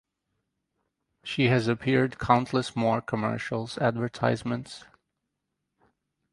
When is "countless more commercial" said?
2.17-3.69